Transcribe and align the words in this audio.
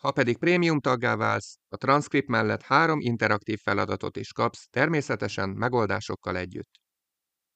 Ha 0.00 0.10
pedig 0.10 0.38
prémium 0.38 0.80
taggá 0.80 1.16
válsz, 1.16 1.56
a 1.68 1.76
transzkript 1.76 2.28
mellett 2.28 2.62
három 2.62 3.00
interaktív 3.00 3.58
feladatot 3.62 4.16
is 4.16 4.32
kapsz, 4.32 4.66
természetesen 4.70 5.48
megoldásokkal 5.48 6.36
együtt. 6.36 6.70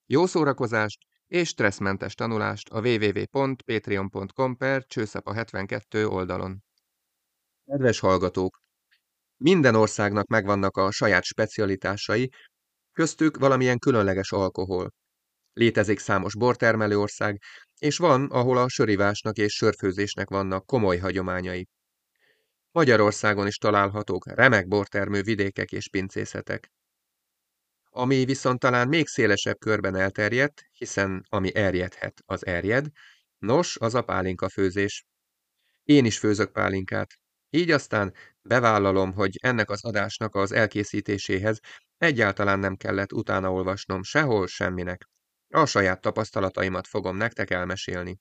Jó 0.07 0.27
szórakozást 0.27 0.99
és 1.27 1.49
stresszmentes 1.49 2.15
tanulást 2.15 2.69
a 2.69 2.81
www.patreon.com 2.81 4.57
per 4.57 4.85
csőszapa 4.87 5.33
72 5.33 6.07
oldalon. 6.07 6.63
Kedves 7.65 7.99
hallgatók! 7.99 8.63
Minden 9.37 9.75
országnak 9.75 10.27
megvannak 10.27 10.77
a 10.77 10.91
saját 10.91 11.25
specialitásai, 11.25 12.31
köztük 12.93 13.37
valamilyen 13.37 13.79
különleges 13.79 14.33
alkohol. 14.33 14.93
Létezik 15.53 15.99
számos 15.99 16.37
bortermelő 16.37 16.99
ország, 16.99 17.41
és 17.79 17.97
van, 17.97 18.25
ahol 18.31 18.59
a 18.59 18.69
sörivásnak 18.69 19.37
és 19.37 19.53
sörfőzésnek 19.53 20.29
vannak 20.29 20.67
komoly 20.67 20.97
hagyományai. 20.97 21.69
Magyarországon 22.75 23.47
is 23.47 23.57
találhatók 23.57 24.27
remek 24.27 24.69
bortermő 24.69 25.23
vidékek 25.23 25.73
és 25.73 25.89
pincészetek. 25.89 26.73
Ami 27.91 28.25
viszont 28.25 28.59
talán 28.59 28.89
még 28.89 29.07
szélesebb 29.07 29.59
körben 29.59 29.95
elterjedt, 29.95 30.63
hiszen 30.73 31.27
ami 31.29 31.55
erjedhet, 31.55 32.23
az 32.27 32.47
erjed, 32.47 32.87
nos, 33.39 33.77
az 33.77 33.95
a 33.95 34.03
pálinka 34.03 34.49
főzés. 34.49 35.05
Én 35.83 36.05
is 36.05 36.19
főzök 36.19 36.53
pálinkát. 36.53 37.15
Így 37.51 37.71
aztán 37.71 38.15
bevállalom, 38.43 39.13
hogy 39.13 39.39
ennek 39.43 39.71
az 39.71 39.85
adásnak 39.85 40.35
az 40.35 40.53
elkészítéséhez 40.53 41.59
egyáltalán 41.97 42.59
nem 42.59 42.77
kellett 42.77 43.13
utána 43.13 43.53
olvasnom 43.53 44.03
sehol 44.03 44.47
semminek. 44.47 45.09
A 45.49 45.67
saját 45.67 46.01
tapasztalataimat 46.01 46.87
fogom 46.87 47.17
nektek 47.17 47.51
elmesélni. 47.51 48.19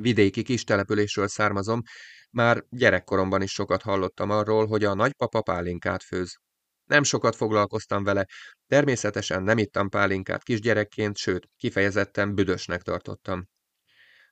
Vidéki 0.00 0.42
kis 0.42 0.64
településről 0.64 1.28
származom, 1.28 1.82
már 2.30 2.64
gyerekkoromban 2.70 3.42
is 3.42 3.52
sokat 3.52 3.82
hallottam 3.82 4.30
arról, 4.30 4.66
hogy 4.66 4.84
a 4.84 4.94
nagypapa 4.94 5.42
pálinkát 5.42 6.02
főz. 6.02 6.36
Nem 6.84 7.02
sokat 7.02 7.36
foglalkoztam 7.36 8.04
vele, 8.04 8.26
természetesen 8.66 9.42
nem 9.42 9.58
ittam 9.58 9.88
pálinkát 9.88 10.42
kisgyerekként, 10.42 11.16
sőt, 11.16 11.48
kifejezetten 11.56 12.34
büdösnek 12.34 12.82
tartottam. 12.82 13.48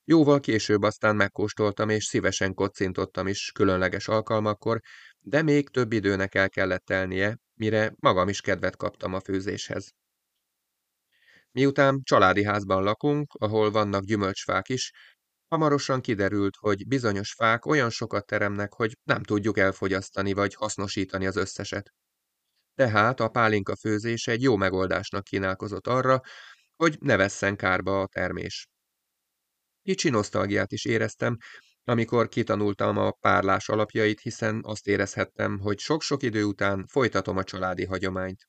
Jóval 0.04 0.40
később 0.40 0.82
aztán 0.82 1.16
megkóstoltam, 1.16 1.88
és 1.88 2.04
szívesen 2.04 2.54
kocintottam 2.54 3.26
is 3.26 3.50
különleges 3.54 4.08
alkalmakkor, 4.08 4.80
de 5.20 5.42
még 5.42 5.68
több 5.68 5.92
időnek 5.92 6.34
el 6.34 6.48
kellett 6.48 6.84
telnie, 6.84 7.38
mire 7.54 7.94
magam 7.98 8.28
is 8.28 8.40
kedvet 8.40 8.76
kaptam 8.76 9.14
a 9.14 9.20
főzéshez. 9.20 9.94
Miután 11.50 12.00
családi 12.02 12.44
házban 12.44 12.82
lakunk, 12.82 13.32
ahol 13.34 13.70
vannak 13.70 14.04
gyümölcsfák 14.04 14.68
is, 14.68 14.92
hamarosan 15.48 16.00
kiderült, 16.00 16.56
hogy 16.56 16.86
bizonyos 16.86 17.32
fák 17.32 17.66
olyan 17.66 17.90
sokat 17.90 18.26
teremnek, 18.26 18.72
hogy 18.72 18.96
nem 19.02 19.22
tudjuk 19.22 19.58
elfogyasztani 19.58 20.32
vagy 20.32 20.54
hasznosítani 20.54 21.26
az 21.26 21.36
összeset. 21.36 21.92
Tehát 22.74 23.20
a 23.20 23.28
pálinka 23.28 23.76
főzés 23.76 24.26
egy 24.26 24.42
jó 24.42 24.56
megoldásnak 24.56 25.24
kínálkozott 25.24 25.86
arra, 25.86 26.20
hogy 26.76 26.96
ne 27.00 27.16
vesszen 27.16 27.56
kárba 27.56 28.00
a 28.00 28.06
termés. 28.06 28.68
Kicsi 29.82 30.08
nosztalgiát 30.08 30.72
is 30.72 30.84
éreztem, 30.84 31.36
amikor 31.84 32.28
kitanultam 32.28 32.98
a 32.98 33.10
párlás 33.10 33.68
alapjait, 33.68 34.20
hiszen 34.20 34.60
azt 34.64 34.86
érezhettem, 34.86 35.58
hogy 35.58 35.78
sok-sok 35.78 36.22
idő 36.22 36.44
után 36.44 36.86
folytatom 36.86 37.36
a 37.36 37.44
családi 37.44 37.84
hagyományt. 37.84 38.48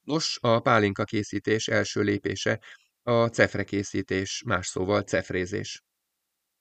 Nos, 0.00 0.38
a 0.40 0.60
pálinka 0.60 1.04
készítés 1.04 1.68
első 1.68 2.02
lépése 2.02 2.60
a 3.02 3.26
cefre 3.26 3.64
készítés, 3.64 4.42
más 4.46 4.66
szóval 4.66 5.02
cefrézés. 5.02 5.82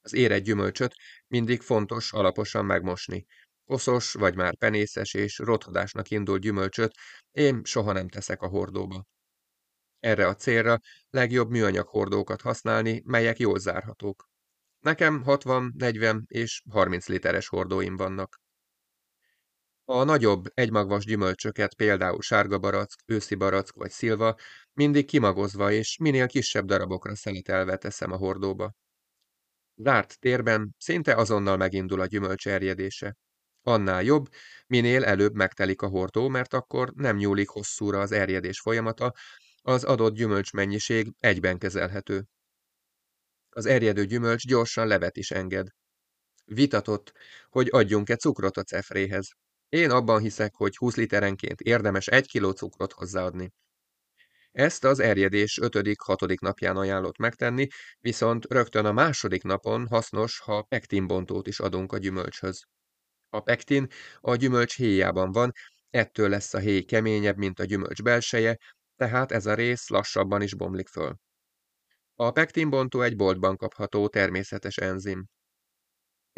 Az 0.01 0.13
érett 0.13 0.43
gyümölcsöt 0.43 0.95
mindig 1.27 1.61
fontos 1.61 2.13
alaposan 2.13 2.65
megmosni, 2.65 3.25
Koszos, 3.69 4.13
vagy 4.13 4.35
már 4.35 4.57
penészes 4.57 5.13
és 5.13 5.37
rothadásnak 5.37 6.09
indult 6.09 6.41
gyümölcsöt 6.41 6.93
én 7.31 7.63
soha 7.63 7.91
nem 7.91 8.07
teszek 8.07 8.41
a 8.41 8.47
hordóba. 8.47 9.05
Erre 9.99 10.27
a 10.27 10.35
célra 10.35 10.79
legjobb 11.09 11.49
műanyag 11.49 11.87
hordókat 11.87 12.41
használni, 12.41 13.01
melyek 13.05 13.39
jól 13.39 13.59
zárhatók. 13.59 14.29
Nekem 14.79 15.23
60, 15.23 15.73
40 15.75 16.25
és 16.27 16.63
30 16.69 17.07
literes 17.07 17.47
hordóim 17.47 17.95
vannak. 17.95 18.39
A 19.91 20.03
nagyobb, 20.03 20.45
egymagvas 20.53 21.05
gyümölcsöket, 21.05 21.73
például 21.73 22.21
sárga 22.21 22.59
barack, 22.59 23.01
őszi 23.05 23.35
barack 23.35 23.73
vagy 23.75 23.91
szilva, 23.91 24.35
mindig 24.73 25.05
kimagozva 25.05 25.71
és 25.71 25.97
minél 25.97 26.27
kisebb 26.27 26.65
darabokra 26.65 27.15
szeletelve 27.15 27.77
teszem 27.77 28.11
a 28.11 28.17
hordóba. 28.17 28.73
Zárt 29.75 30.19
térben 30.19 30.75
szinte 30.77 31.15
azonnal 31.15 31.57
megindul 31.57 32.01
a 32.01 32.05
gyümölcs 32.05 32.47
erjedése. 32.47 33.17
Annál 33.61 34.03
jobb, 34.03 34.29
minél 34.67 35.03
előbb 35.03 35.33
megtelik 35.33 35.81
a 35.81 35.87
hordó, 35.87 36.27
mert 36.27 36.53
akkor 36.53 36.91
nem 36.95 37.15
nyúlik 37.15 37.49
hosszúra 37.49 37.99
az 37.99 38.11
erjedés 38.11 38.59
folyamata, 38.59 39.13
az 39.61 39.83
adott 39.83 40.15
gyümölcsmennyiség 40.15 41.13
egyben 41.19 41.57
kezelhető. 41.57 42.25
Az 43.49 43.65
erjedő 43.65 44.05
gyümölcs 44.05 44.47
gyorsan 44.47 44.87
levet 44.87 45.17
is 45.17 45.31
enged. 45.31 45.67
Vitatott, 46.45 47.13
hogy 47.49 47.67
adjunk-e 47.71 48.15
cukrot 48.15 48.57
a 48.57 48.63
cefréhez. 48.63 49.29
Én 49.69 49.89
abban 49.89 50.19
hiszek, 50.19 50.55
hogy 50.55 50.75
20 50.75 50.95
literenként 50.95 51.61
érdemes 51.61 52.07
1 52.07 52.27
kiló 52.27 52.51
cukrot 52.51 52.91
hozzáadni. 52.91 53.51
Ezt 54.51 54.83
az 54.83 54.99
erjedés 54.99 55.59
5.-6. 55.61 56.39
napján 56.39 56.77
ajánlott 56.77 57.17
megtenni, 57.17 57.67
viszont 57.99 58.45
rögtön 58.45 58.85
a 58.85 58.91
második 58.91 59.43
napon 59.43 59.87
hasznos, 59.87 60.39
ha 60.39 60.61
pektinbontót 60.61 61.47
is 61.47 61.59
adunk 61.59 61.91
a 61.91 61.97
gyümölcshöz. 61.97 62.63
A 63.29 63.39
pektin 63.39 63.87
a 64.19 64.35
gyümölcs 64.35 64.75
héjában 64.75 65.31
van, 65.31 65.51
ettől 65.89 66.29
lesz 66.29 66.53
a 66.53 66.59
héj 66.59 66.81
keményebb, 66.81 67.37
mint 67.37 67.59
a 67.59 67.63
gyümölcs 67.63 68.01
belseje, 68.03 68.57
tehát 68.95 69.31
ez 69.31 69.45
a 69.45 69.53
rész 69.53 69.89
lassabban 69.89 70.41
is 70.41 70.55
bomlik 70.55 70.87
föl. 70.87 71.15
A 72.15 72.31
pektinbontó 72.31 73.01
egy 73.01 73.15
boltban 73.15 73.55
kapható 73.57 74.07
természetes 74.07 74.77
enzim. 74.77 75.25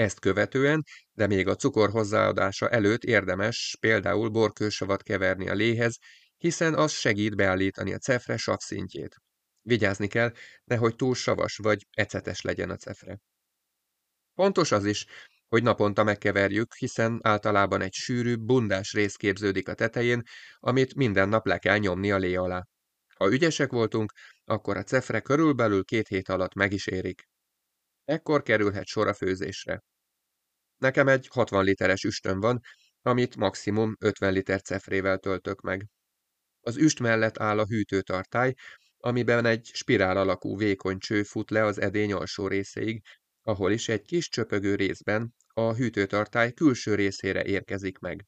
Ezt 0.02 0.20
követően, 0.20 0.84
de 1.12 1.28
még 1.28 1.48
a 1.48 1.56
cukor 1.56 1.90
hozzáadása 1.90 2.70
előtt 2.70 3.04
érdemes 3.04 3.78
például 3.80 4.30
borkősavat 4.30 5.04
keverni 5.04 5.50
a 5.50 5.54
léhez, 5.54 5.98
hiszen 6.38 6.74
az 6.74 6.92
segít 6.92 7.36
beállítani 7.36 7.94
a 7.94 7.98
cefre 7.98 8.38
savszintjét. 8.38 9.16
Vigyázni 9.62 10.08
kell, 10.08 10.32
nehogy 10.64 10.96
túl 10.96 11.16
savas 11.16 11.58
vagy 11.58 11.88
ecetes 11.92 12.42
legyen 12.42 12.70
a 12.70 12.76
cefre. 12.76 13.20
Fontos 14.36 14.72
az 14.72 14.86
is, 14.86 15.06
hogy 15.48 15.64
naponta 15.64 16.04
megkeverjük, 16.04 16.74
hiszen 16.74 17.20
általában 17.24 17.82
egy 17.82 17.94
sűrű, 17.94 18.36
bundás 18.36 18.94
rész 18.94 19.16
képződik 19.16 19.68
a 19.68 19.74
tetején, 19.74 20.22
amit 20.60 20.96
minden 20.96 21.30
nap 21.30 21.46
le 21.46 21.58
kell 21.58 21.78
nyomni 21.78 22.12
a 22.12 22.18
lé 22.18 22.36
alá. 22.36 22.68
Ha 23.16 23.32
ügyesek 23.32 23.72
voltunk, 23.72 24.12
akkor 24.44 24.78
a 24.78 24.84
cefre 24.84 25.20
körülbelül 25.20 25.84
két 25.84 26.08
hét 26.08 26.30
alatt 26.30 26.54
meg 26.54 26.74
is 26.74 26.88
érik. 26.88 27.30
Ekkor 28.06 28.42
kerülhet 28.42 28.86
sor 28.86 29.08
a 29.08 29.14
főzésre. 29.14 29.84
Nekem 30.82 31.08
egy 31.08 31.28
60 31.28 31.64
literes 31.64 32.04
üstön 32.04 32.40
van, 32.40 32.62
amit 33.02 33.36
maximum 33.36 33.96
50 34.00 34.34
liter 34.34 34.62
cefrével 34.62 35.18
töltök 35.18 35.62
meg. 35.62 35.88
Az 36.62 36.78
üst 36.78 37.00
mellett 37.00 37.38
áll 37.38 37.60
a 37.60 37.66
hűtőtartály, 37.66 38.54
amiben 38.98 39.46
egy 39.46 39.70
spirál 39.74 40.18
alakú 40.18 40.58
vékony 40.58 40.98
cső 40.98 41.24
fut 41.24 41.50
le 41.50 41.64
az 41.64 41.82
edény 41.82 42.14
alsó 42.14 42.48
részéig, 42.48 43.02
ahol 43.42 43.72
is 43.72 43.90
egy 43.90 44.02
kis 44.02 44.30
csöpögő 44.30 44.76
részben 44.76 45.34
a 45.48 45.74
hűtőtartály 45.74 46.52
külső 46.52 46.96
részére 46.96 47.44
érkezik 47.44 47.98
meg. 47.98 48.26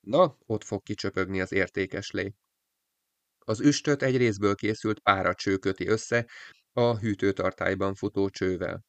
Na, 0.00 0.38
ott 0.46 0.64
fog 0.64 0.82
kicsöpögni 0.82 1.40
az 1.40 1.52
értékes 1.52 2.10
lé. 2.10 2.34
Az 3.38 3.60
üstöt 3.60 4.02
egy 4.02 4.16
részből 4.16 4.54
készült 4.54 5.00
páracső 5.00 5.56
köti 5.56 5.86
össze 5.86 6.26
a 6.72 6.98
hűtőtartályban 6.98 7.94
futó 7.94 8.28
csővel. 8.28 8.84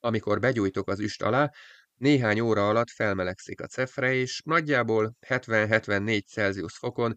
Amikor 0.00 0.40
begyújtok 0.40 0.88
az 0.88 1.00
üst 1.00 1.22
alá, 1.22 1.50
néhány 1.98 2.40
óra 2.40 2.68
alatt 2.68 2.90
felmelegszik 2.90 3.60
a 3.60 3.66
cefre, 3.66 4.12
és 4.12 4.42
nagyjából 4.44 5.16
70-74 5.26 6.26
Celsius 6.26 6.76
fokon 6.76 7.14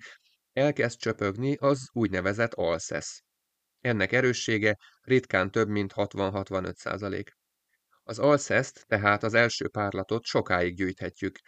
elkezd 0.54 1.00
csöpögni 1.00 1.56
az 1.56 1.89
úgynevezett 1.92 2.54
alszesz. 2.54 3.24
Ennek 3.80 4.12
erőssége 4.12 4.78
ritkán 5.01 5.51
több 5.51 5.68
mint 5.68 5.94
60-65 5.95 6.74
százalék. 6.74 7.31
Az 8.04 8.19
alszeszt, 8.19 8.86
tehát 8.88 9.24
az 9.24 9.33
első 9.33 9.69
párlatot 9.69 10.24
sokáig 10.24 10.75
gyűjthetjük. 10.75 11.39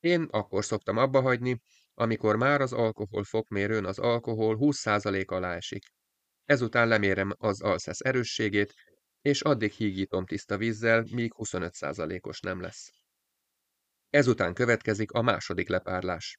Én 0.00 0.22
akkor 0.30 0.64
szoktam 0.64 0.96
abba 0.96 1.20
hagyni, 1.20 1.60
amikor 1.94 2.36
már 2.36 2.60
az 2.60 2.72
alkohol 2.72 3.24
fokmérőn 3.24 3.84
az 3.84 3.98
alkohol 3.98 4.56
20% 4.60 5.26
alá 5.26 5.54
esik. 5.54 5.84
Ezután 6.44 6.88
lemérem 6.88 7.32
az 7.38 7.62
alszesz 7.62 8.00
erősségét, 8.00 8.74
és 9.24 9.40
addig 9.40 9.72
hígítom 9.72 10.26
tiszta 10.26 10.56
vízzel, 10.56 11.04
míg 11.10 11.32
25%-os 11.36 12.40
nem 12.40 12.60
lesz. 12.60 12.90
Ezután 14.10 14.54
következik 14.54 15.12
a 15.12 15.22
második 15.22 15.68
lepárlás. 15.68 16.38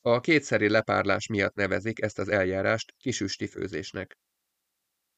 A 0.00 0.20
kétszeri 0.20 0.68
lepárlás 0.68 1.26
miatt 1.26 1.54
nevezik 1.54 2.02
ezt 2.02 2.18
az 2.18 2.28
eljárást 2.28 2.94
kisüstifőzésnek. 2.96 4.18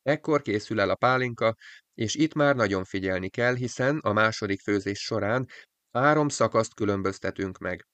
Ekkor 0.03 0.43
készül 0.43 0.81
el 0.81 0.91
a 0.91 0.95
pálinka, 0.95 1.57
és 1.95 2.15
itt 2.15 2.35
már 2.35 2.57
nagyon 2.57 2.85
figyelni 2.85 3.29
kell, 3.29 3.55
hiszen 3.55 3.99
a 3.99 4.13
második 4.13 4.61
főzés 4.61 4.99
során 4.99 5.49
három 5.91 6.29
szakaszt 6.29 6.75
különböztetünk 6.75 7.59
meg. 7.59 7.87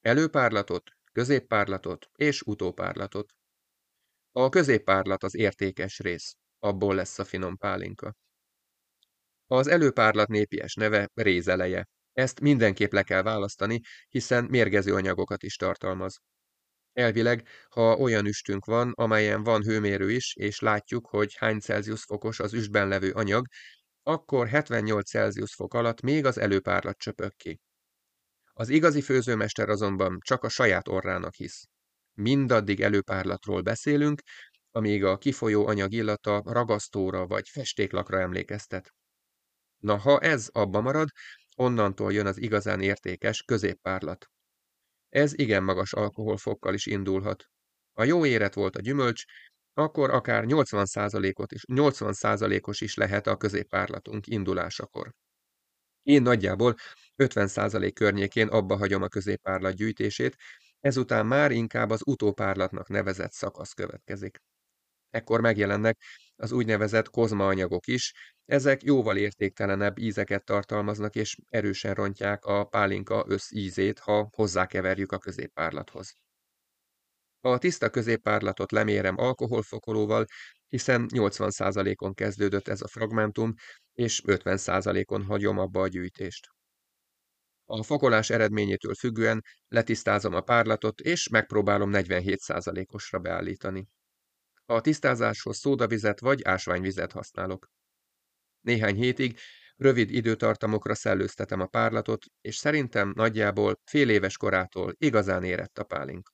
Előpárlatot, 0.00 0.90
középpárlatot 1.12 2.06
és 2.14 2.42
utópárlatot. 2.42 3.32
A 4.32 4.48
középpárlat 4.48 5.22
az 5.22 5.34
értékes 5.34 5.98
rész, 5.98 6.36
abból 6.58 6.94
lesz 6.94 7.18
a 7.18 7.24
finom 7.24 7.56
pálinka. 7.56 8.14
Az 9.54 9.66
előpárlat 9.66 10.28
népies 10.28 10.74
neve 10.74 11.08
rézeleje. 11.14 11.88
Ezt 12.12 12.40
mindenképp 12.40 12.92
le 12.92 13.02
kell 13.02 13.22
választani, 13.22 13.80
hiszen 14.08 14.44
mérgező 14.44 14.94
anyagokat 14.94 15.42
is 15.42 15.56
tartalmaz. 15.56 16.20
Elvileg, 16.92 17.48
ha 17.68 17.96
olyan 17.96 18.26
üstünk 18.26 18.64
van, 18.64 18.92
amelyen 18.94 19.42
van 19.42 19.62
hőmérő 19.62 20.10
is, 20.10 20.34
és 20.36 20.60
látjuk, 20.60 21.06
hogy 21.06 21.34
hány 21.34 21.58
Celsius 21.58 22.02
fokos 22.02 22.40
az 22.40 22.52
üstben 22.52 22.88
levő 22.88 23.10
anyag, 23.10 23.46
akkor 24.02 24.48
78 24.48 25.08
Celsius 25.08 25.54
fok 25.54 25.74
alatt 25.74 26.00
még 26.00 26.24
az 26.24 26.38
előpárlat 26.38 26.98
csöpök 26.98 27.36
ki. 27.36 27.60
Az 28.52 28.68
igazi 28.68 29.00
főzőmester 29.00 29.68
azonban 29.68 30.18
csak 30.20 30.44
a 30.44 30.48
saját 30.48 30.88
orrának 30.88 31.34
hisz. 31.34 31.64
Mindaddig 32.12 32.80
előpárlatról 32.80 33.60
beszélünk, 33.60 34.20
amíg 34.70 35.04
a 35.04 35.18
kifolyó 35.18 35.66
anyag 35.66 35.92
illata 35.92 36.42
ragasztóra 36.44 37.26
vagy 37.26 37.48
festéklakra 37.48 38.20
emlékeztet. 38.20 38.92
Na, 39.84 39.96
ha 39.96 40.18
ez 40.20 40.48
abba 40.52 40.80
marad, 40.80 41.08
onnantól 41.56 42.12
jön 42.12 42.26
az 42.26 42.38
igazán 42.38 42.80
értékes 42.80 43.42
középpárlat. 43.42 44.26
Ez 45.08 45.38
igen 45.38 45.62
magas 45.62 45.92
alkoholfokkal 45.92 46.74
is 46.74 46.86
indulhat. 46.86 47.44
A 47.92 48.04
jó 48.04 48.26
éret 48.26 48.54
volt 48.54 48.76
a 48.76 48.80
gyümölcs, 48.80 49.24
akkor 49.74 50.10
akár 50.10 50.44
80%-ot 50.46 51.52
is, 51.52 51.62
80%-os 51.66 52.80
is 52.80 52.94
lehet 52.94 53.26
a 53.26 53.36
középpárlatunk 53.36 54.26
indulásakor. 54.26 55.12
Én 56.02 56.22
nagyjából 56.22 56.74
50% 57.16 57.90
környékén 57.94 58.48
abba 58.48 58.76
hagyom 58.76 59.02
a 59.02 59.08
középpárlat 59.08 59.74
gyűjtését, 59.74 60.36
ezután 60.80 61.26
már 61.26 61.50
inkább 61.50 61.90
az 61.90 62.02
utópárlatnak 62.04 62.88
nevezett 62.88 63.32
szakasz 63.32 63.72
következik. 63.72 64.38
Ekkor 65.14 65.40
megjelennek 65.40 65.96
az 66.36 66.52
úgynevezett 66.52 67.10
kozmaanyagok 67.10 67.86
is, 67.86 68.12
ezek 68.44 68.82
jóval 68.82 69.16
értéktelenebb 69.16 69.98
ízeket 69.98 70.44
tartalmaznak, 70.44 71.14
és 71.14 71.36
erősen 71.48 71.94
rontják 71.94 72.44
a 72.44 72.64
pálinka 72.64 73.24
összízét, 73.28 73.98
ha 73.98 74.28
hozzákeverjük 74.32 75.12
a 75.12 75.18
középpárlathoz. 75.18 76.12
A 77.40 77.58
tiszta 77.58 77.90
középpárlatot 77.90 78.72
lemérem 78.72 79.18
alkoholfokolóval, 79.18 80.24
hiszen 80.68 81.08
80%-on 81.12 82.14
kezdődött 82.14 82.68
ez 82.68 82.82
a 82.82 82.88
fragmentum, 82.88 83.54
és 83.92 84.22
50%-on 84.26 85.24
hagyom 85.24 85.58
abba 85.58 85.80
a 85.80 85.88
gyűjtést. 85.88 86.48
A 87.64 87.82
fokolás 87.82 88.30
eredményétől 88.30 88.94
függően 88.94 89.44
letisztázom 89.68 90.34
a 90.34 90.40
párlatot, 90.40 91.00
és 91.00 91.28
megpróbálom 91.28 91.90
47%-osra 91.92 93.18
beállítani. 93.18 93.88
A 94.66 94.80
tisztázáshoz 94.80 95.56
szódavizet 95.56 96.20
vagy 96.20 96.44
ásványvizet 96.44 97.12
használok. 97.12 97.66
Néhány 98.60 98.94
hétig 98.94 99.38
rövid 99.76 100.10
időtartamokra 100.10 100.94
szellőztetem 100.94 101.60
a 101.60 101.66
párlatot, 101.66 102.24
és 102.40 102.56
szerintem 102.56 103.12
nagyjából 103.16 103.80
fél 103.84 104.08
éves 104.08 104.36
korától 104.36 104.94
igazán 104.98 105.44
érett 105.44 105.78
a 105.78 105.84
pálink. 105.84 106.32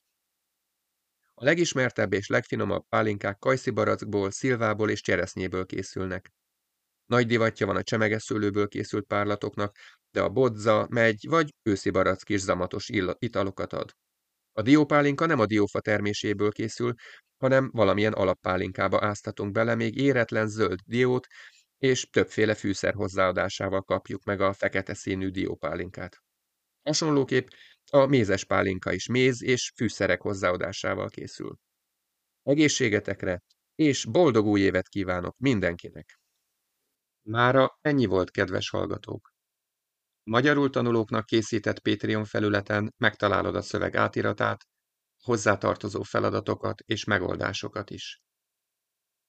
A 1.34 1.44
legismertebb 1.44 2.12
és 2.12 2.28
legfinomabb 2.28 2.84
pálinkák 2.88 3.38
kajszibarackból, 3.38 4.30
szilvából 4.30 4.90
és 4.90 5.00
cseresznyéből 5.00 5.66
készülnek. 5.66 6.32
Nagy 7.06 7.26
divatja 7.26 7.66
van 7.66 7.76
a 7.76 7.82
csemegeszőlőből 7.82 8.68
készült 8.68 9.06
párlatoknak, 9.06 9.76
de 10.10 10.22
a 10.22 10.28
bodza, 10.28 10.86
megy 10.90 11.26
vagy 11.28 11.54
őszi 11.62 11.90
barack 11.90 12.28
is 12.28 12.40
zamatos 12.40 12.88
italokat 13.18 13.72
ad. 13.72 13.90
A 14.52 14.62
diópálinka 14.62 15.26
nem 15.26 15.38
a 15.38 15.46
diófa 15.46 15.80
terméséből 15.80 16.52
készül, 16.52 16.94
hanem 17.40 17.70
valamilyen 17.72 18.12
alappálinkába 18.12 19.04
áztatunk 19.04 19.52
bele 19.52 19.74
még 19.74 19.96
éretlen 19.96 20.48
zöld 20.48 20.78
diót, 20.84 21.26
és 21.78 22.08
többféle 22.10 22.54
fűszer 22.54 22.94
hozzáadásával 22.94 23.82
kapjuk 23.82 24.24
meg 24.24 24.40
a 24.40 24.52
fekete 24.52 24.94
színű 24.94 25.28
diópálinkát. 25.28 26.16
Hasonlóképp 26.82 27.48
a 27.90 28.06
mézes 28.06 28.44
pálinka 28.44 28.92
is 28.92 29.06
méz 29.06 29.42
és 29.42 29.72
fűszerek 29.76 30.20
hozzáadásával 30.20 31.08
készül. 31.08 31.58
Egészségetekre, 32.42 33.42
és 33.74 34.04
boldog 34.04 34.46
új 34.46 34.60
évet 34.60 34.88
kívánok 34.88 35.36
mindenkinek! 35.38 36.20
Mára 37.22 37.78
ennyi 37.80 38.06
volt, 38.06 38.30
kedves 38.30 38.70
hallgatók! 38.70 39.32
Magyarul 40.22 40.70
tanulóknak 40.70 41.26
készített 41.26 41.80
Patreon 41.80 42.24
felületen 42.24 42.94
megtalálod 42.96 43.54
a 43.54 43.62
szöveg 43.62 43.96
átiratát, 43.96 44.66
hozzátartozó 45.22 46.02
feladatokat 46.02 46.80
és 46.80 47.04
megoldásokat 47.04 47.90
is. 47.90 48.20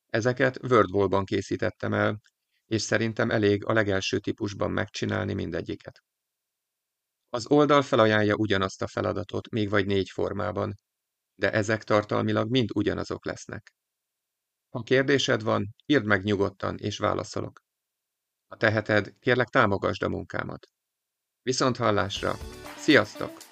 Ezeket 0.07 0.63
WordWall-ban 0.63 1.25
készítettem 1.25 1.93
el, 1.93 2.19
és 2.65 2.81
szerintem 2.81 3.29
elég 3.29 3.65
a 3.65 3.73
legelső 3.73 4.19
típusban 4.19 4.71
megcsinálni 4.71 5.33
mindegyiket. 5.33 6.03
Az 7.29 7.47
oldal 7.47 7.81
felajánlja 7.81 8.35
ugyanazt 8.35 8.81
a 8.81 8.87
feladatot, 8.87 9.49
még 9.49 9.69
vagy 9.69 9.85
négy 9.85 10.09
formában, 10.09 10.73
de 11.35 11.51
ezek 11.51 11.83
tartalmilag 11.83 12.49
mind 12.49 12.69
ugyanazok 12.73 13.25
lesznek. 13.25 13.73
Ha 14.69 14.81
kérdésed 14.81 15.43
van, 15.43 15.75
írd 15.85 16.05
meg 16.05 16.23
nyugodtan, 16.23 16.77
és 16.77 16.97
válaszolok. 16.97 17.61
Ha 18.47 18.57
teheted, 18.57 19.19
kérlek 19.19 19.47
támogasd 19.47 20.03
a 20.03 20.09
munkámat. 20.09 20.67
Viszont 21.41 21.77
hallásra! 21.77 22.37
Sziasztok! 22.77 23.50